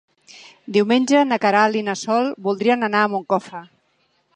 [0.77, 3.65] Diumenge na Queralt i na Sol voldrien anar a Moncofa.